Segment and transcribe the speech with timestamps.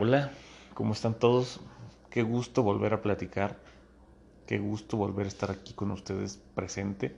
[0.00, 0.30] Hola,
[0.74, 1.58] ¿cómo están todos?
[2.08, 3.56] Qué gusto volver a platicar.
[4.46, 7.16] Qué gusto volver a estar aquí con ustedes presente.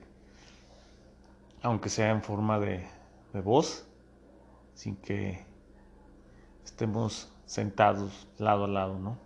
[1.61, 2.83] Aunque sea en forma de,
[3.33, 3.85] de voz,
[4.73, 5.45] sin que
[6.65, 9.19] estemos sentados lado a lado, ¿no?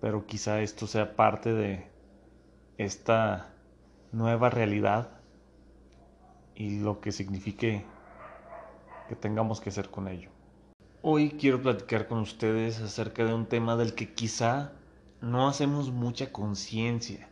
[0.00, 1.86] Pero quizá esto sea parte de
[2.76, 3.54] esta
[4.10, 5.10] nueva realidad
[6.56, 7.84] y lo que signifique
[9.08, 10.41] que tengamos que hacer con ello.
[11.04, 14.70] Hoy quiero platicar con ustedes acerca de un tema del que quizá
[15.20, 17.28] no hacemos mucha conciencia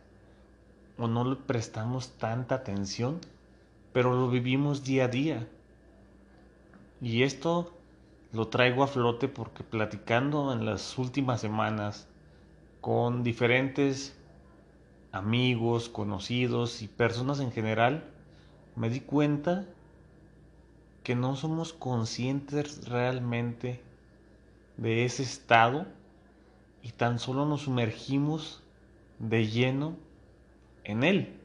[0.97, 3.21] o no le prestamos tanta atención,
[3.93, 5.47] pero lo vivimos día a día.
[6.99, 7.71] Y esto
[8.33, 12.09] lo traigo a flote porque platicando en las últimas semanas
[12.81, 14.19] con diferentes
[15.13, 18.03] amigos, conocidos y personas en general,
[18.75, 19.65] me di cuenta
[21.03, 23.81] que no somos conscientes realmente
[24.77, 25.87] de ese estado
[26.83, 28.61] y tan solo nos sumergimos
[29.19, 29.95] de lleno
[30.83, 31.37] en él.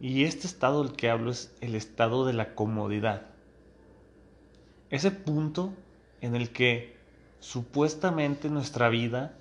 [0.00, 3.26] Y este estado del que hablo es el estado de la comodidad.
[4.90, 5.72] Ese punto
[6.20, 6.96] en el que
[7.40, 9.36] supuestamente nuestra vida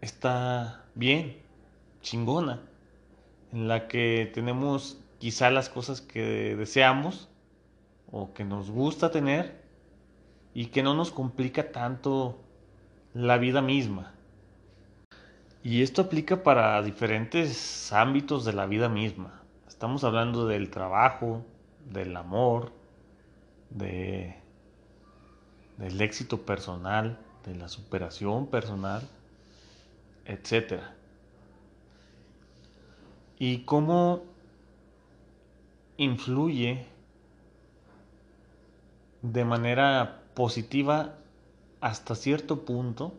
[0.00, 1.36] está bien,
[2.02, 2.60] chingona,
[3.52, 7.30] en la que tenemos quizá las cosas que deseamos
[8.12, 9.58] o que nos gusta tener
[10.52, 12.38] y que no nos complica tanto
[13.14, 14.12] la vida misma.
[15.62, 19.40] Y esto aplica para diferentes ámbitos de la vida misma.
[19.66, 21.42] Estamos hablando del trabajo,
[21.90, 22.72] del amor,
[23.70, 24.36] de,
[25.78, 29.00] del éxito personal, de la superación personal,
[30.26, 30.82] etc.
[33.38, 34.33] Y cómo
[35.96, 36.86] influye
[39.22, 41.14] de manera positiva
[41.80, 43.14] hasta cierto punto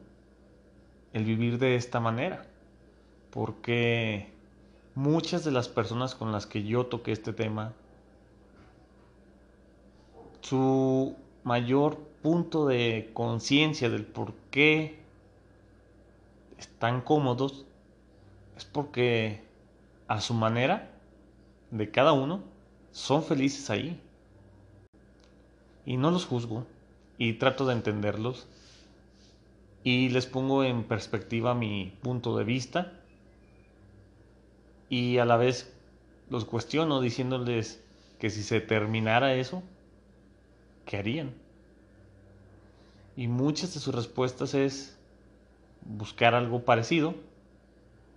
[1.14, 2.46] el vivir de esta manera.
[3.32, 4.30] Porque
[4.94, 7.74] muchas de las personas con las que yo toqué este tema,
[10.42, 15.00] su mayor punto de conciencia del por qué
[16.58, 17.66] están cómodos
[18.58, 19.44] es porque
[20.08, 20.92] a su manera
[21.72, 22.55] de cada uno
[22.96, 24.00] son felices ahí.
[25.86, 26.66] Y no los juzgo
[27.18, 28.48] y trato de entenderlos
[29.84, 32.94] y les pongo en perspectiva mi punto de vista
[34.90, 35.74] y a la vez
[36.30, 37.84] los cuestiono diciéndoles
[38.18, 39.62] que si se terminara eso,
[40.86, 41.34] ¿qué harían?
[43.18, 44.98] Y muchas de sus respuestas es
[45.82, 47.14] buscar algo parecido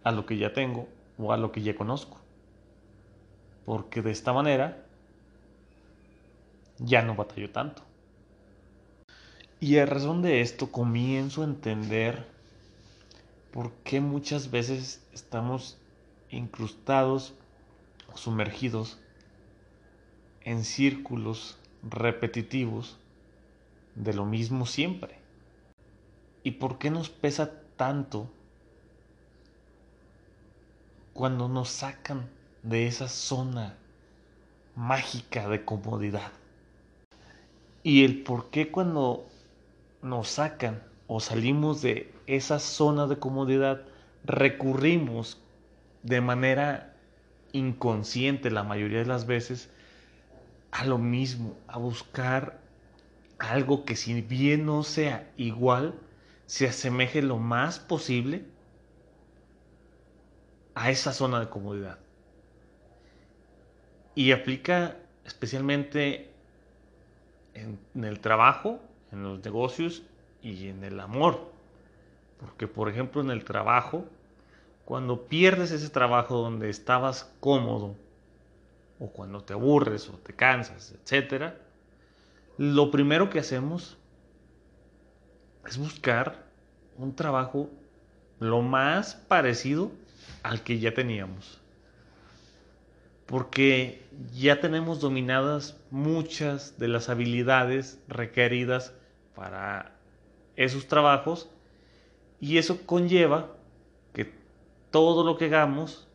[0.04, 0.88] a lo que ya tengo
[1.18, 2.18] o a lo que ya conozco
[3.68, 4.82] porque de esta manera
[6.78, 7.82] ya no batallo tanto.
[9.60, 12.26] Y a razón de esto comienzo a entender
[13.52, 15.76] por qué muchas veces estamos
[16.30, 17.34] incrustados
[18.10, 18.98] o sumergidos
[20.44, 22.96] en círculos repetitivos
[23.96, 25.18] de lo mismo siempre.
[26.42, 28.30] ¿Y por qué nos pesa tanto
[31.12, 33.76] cuando nos sacan de esa zona
[34.74, 36.32] mágica de comodidad.
[37.82, 39.26] Y el por qué cuando
[40.02, 43.82] nos sacan o salimos de esa zona de comodidad
[44.24, 45.40] recurrimos
[46.02, 46.94] de manera
[47.52, 49.70] inconsciente la mayoría de las veces
[50.70, 52.60] a lo mismo, a buscar
[53.38, 55.94] algo que si bien no sea igual,
[56.46, 58.44] se asemeje lo más posible
[60.74, 61.98] a esa zona de comodidad.
[64.18, 66.28] Y aplica especialmente
[67.54, 68.80] en, el trabajo,
[69.12, 70.02] en los negocios
[70.42, 71.52] y en el amor.
[72.40, 74.06] Porque, por ejemplo, en el trabajo,
[74.84, 77.94] cuando pierdes ese trabajo donde estabas cómodo,
[78.98, 81.52] o cuando te aburres o te cansas, etc.,
[82.56, 83.98] lo primero que hacemos
[85.64, 86.44] es buscar
[86.96, 87.70] un trabajo
[88.40, 89.92] lo más parecido
[90.42, 91.60] al que ya teníamos
[93.28, 94.02] porque
[94.32, 98.94] ya tenemos dominadas muchas de las habilidades requeridas
[99.34, 99.92] para
[100.56, 101.50] esos trabajos
[102.40, 103.54] y eso conlleva
[104.14, 104.32] que
[104.90, 106.08] todo lo que hagamos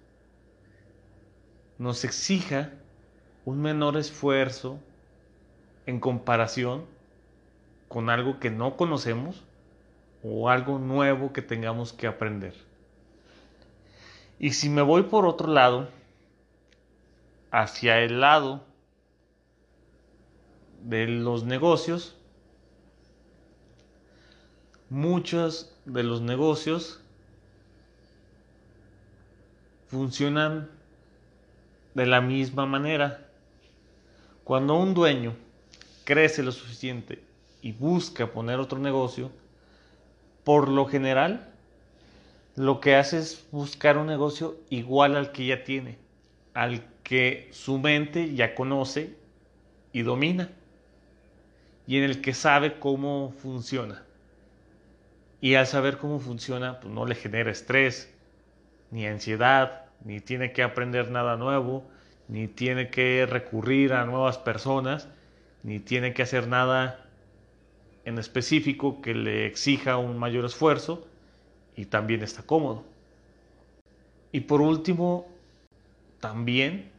[1.77, 2.71] nos exija
[3.45, 4.79] un menor esfuerzo
[5.85, 6.83] en comparación
[7.89, 9.43] con algo que no conocemos
[10.23, 12.55] o algo nuevo que tengamos que aprender.
[14.39, 15.89] Y si me voy por otro lado,
[17.53, 18.65] hacia el lado
[20.81, 22.15] de los negocios,
[24.89, 26.99] muchos de los negocios
[29.85, 30.67] funcionan
[31.93, 33.29] de la misma manera.
[34.43, 35.35] Cuando un dueño
[36.05, 37.23] crece lo suficiente
[37.61, 39.31] y busca poner otro negocio,
[40.43, 41.53] por lo general
[42.55, 45.99] lo que hace es buscar un negocio igual al que ya tiene,
[46.55, 49.15] al que su mente ya conoce
[49.91, 50.49] y domina,
[51.85, 54.03] y en el que sabe cómo funciona.
[55.41, 58.13] Y al saber cómo funciona, pues no le genera estrés,
[58.91, 61.83] ni ansiedad, ni tiene que aprender nada nuevo,
[62.29, 65.09] ni tiene que recurrir a nuevas personas,
[65.63, 67.05] ni tiene que hacer nada
[68.05, 71.05] en específico que le exija un mayor esfuerzo
[71.75, 72.85] y también está cómodo.
[74.31, 75.27] Y por último,
[76.19, 76.92] también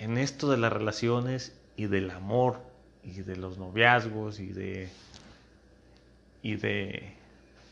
[0.00, 2.58] en esto de las relaciones y del amor
[3.04, 4.88] y de los noviazgos y de
[6.42, 7.14] y de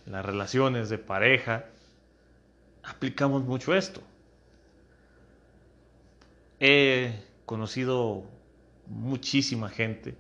[0.05, 1.65] las relaciones de pareja
[2.83, 4.03] aplicamos mucho esto.
[6.61, 7.15] He
[7.47, 8.25] conocido
[8.87, 10.15] muchísima gente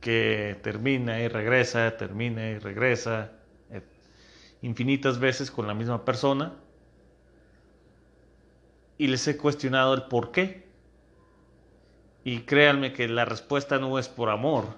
[0.00, 3.30] que termina y regresa, termina y regresa
[3.70, 3.82] eh,
[4.62, 6.56] infinitas veces con la misma persona
[9.02, 10.62] y les he cuestionado el por qué.
[12.22, 14.76] Y créanme que la respuesta no es por amor,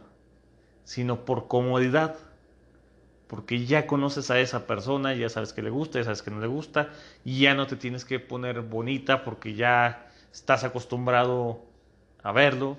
[0.85, 2.17] sino por comodidad.
[3.27, 6.41] Porque ya conoces a esa persona, ya sabes que le gusta, ya sabes que no
[6.41, 6.89] le gusta,
[7.23, 11.61] y ya no te tienes que poner bonita porque ya estás acostumbrado
[12.23, 12.79] a verlo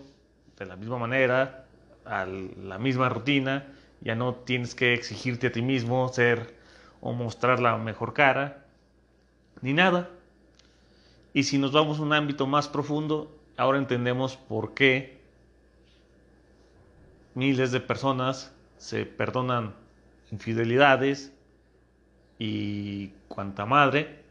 [0.58, 1.68] de la misma manera,
[2.06, 3.68] a la misma rutina,
[4.02, 6.56] ya no tienes que exigirte a ti mismo ser
[7.02, 8.66] o mostrar la mejor cara,
[9.62, 10.10] ni nada.
[11.36, 15.20] Y si nos vamos a un ámbito más profundo, ahora entendemos por qué
[17.34, 19.76] miles de personas se perdonan
[20.32, 21.34] infidelidades
[22.40, 24.24] y cuanta madre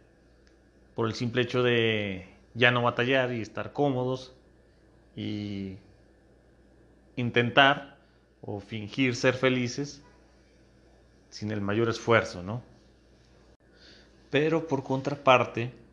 [0.95, 4.33] por el simple hecho de ya no batallar y estar cómodos
[5.15, 5.77] y
[7.17, 7.99] intentar
[8.41, 10.03] o fingir ser felices
[11.29, 12.63] sin el mayor esfuerzo, ¿no?
[14.31, 15.84] Pero por contraparte,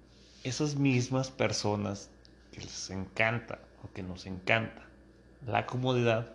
[0.44, 2.10] esas mismas personas
[2.52, 4.84] que les encanta o que nos encanta
[5.46, 6.34] la comodidad,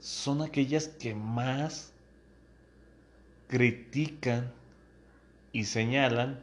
[0.00, 1.92] son aquellas que más
[3.48, 4.52] critican
[5.52, 6.40] y señalan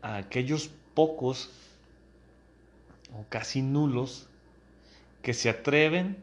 [0.00, 1.50] a aquellos pocos
[3.14, 4.26] o casi nulos
[5.22, 6.16] que se atreven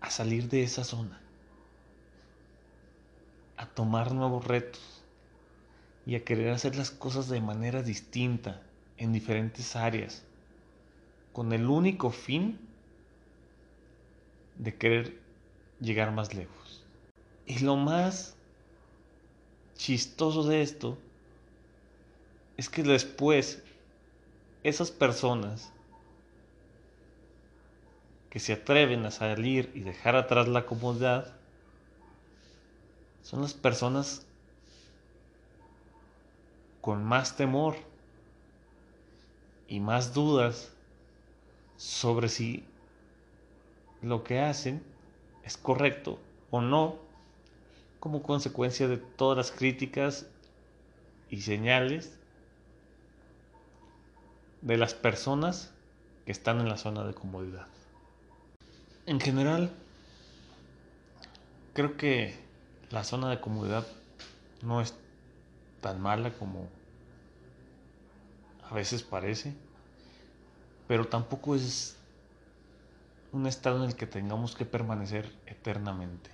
[0.00, 1.20] a salir de esa zona,
[3.74, 5.02] tomar nuevos retos
[6.06, 8.62] y a querer hacer las cosas de manera distinta
[8.96, 10.24] en diferentes áreas,
[11.32, 12.58] con el único fin
[14.58, 15.18] de querer
[15.80, 16.84] llegar más lejos.
[17.46, 18.36] Y lo más
[19.76, 20.98] chistoso de esto
[22.56, 23.62] es que después
[24.62, 25.72] esas personas
[28.28, 31.39] que se atreven a salir y dejar atrás la comodidad
[33.22, 34.26] son las personas
[36.80, 37.76] con más temor
[39.68, 40.72] y más dudas
[41.76, 42.64] sobre si
[44.02, 44.82] lo que hacen
[45.44, 46.18] es correcto
[46.50, 46.96] o no
[48.00, 50.26] como consecuencia de todas las críticas
[51.28, 52.18] y señales
[54.62, 55.72] de las personas
[56.24, 57.66] que están en la zona de comodidad.
[59.06, 59.70] En general,
[61.74, 62.49] creo que
[62.90, 63.86] la zona de comodidad
[64.62, 64.94] no es
[65.80, 66.68] tan mala como
[68.68, 69.54] a veces parece,
[70.88, 71.96] pero tampoco es
[73.32, 76.30] un estado en el que tengamos que permanecer eternamente.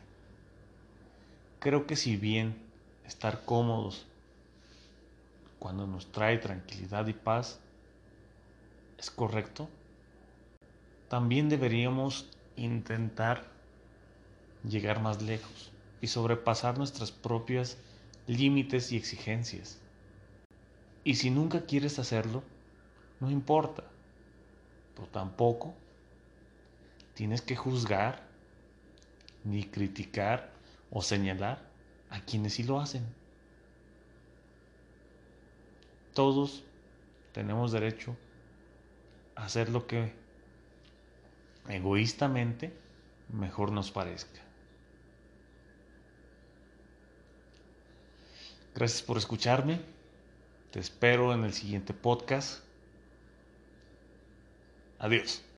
[1.61, 2.57] Creo que si bien
[3.07, 4.07] estar cómodos
[5.59, 7.61] cuando nos trae tranquilidad y paz,
[8.99, 9.69] es correcto,
[11.09, 13.45] también deberíamos intentar
[14.65, 17.79] llegar más lejos y sobrepasar nuestras propias
[18.27, 19.79] límites y exigencias.
[21.05, 22.43] Y si nunca quieres hacerlo,
[23.21, 23.85] no importa,
[24.95, 25.75] pero tampoco
[27.15, 28.27] tienes que juzgar,
[29.45, 30.53] ni criticar
[30.91, 31.63] o señalar
[32.11, 33.05] a quienes sí lo hacen.
[36.15, 36.65] Todos
[37.33, 38.17] tenemos derecho
[39.35, 40.13] hacer lo que
[41.69, 42.73] egoístamente
[43.29, 44.46] mejor nos parezca.
[48.77, 49.81] Gracias por escucharme.
[50.71, 52.63] Te espero en el siguiente podcast.
[54.99, 55.47] Adiós.